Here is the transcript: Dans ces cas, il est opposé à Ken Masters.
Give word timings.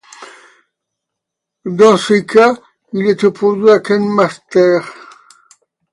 Dans 1.67 1.95
ces 1.95 2.25
cas, 2.25 2.55
il 2.91 3.05
est 3.05 3.23
opposé 3.23 3.71
à 3.71 3.79
Ken 3.81 4.03
Masters. 4.09 4.91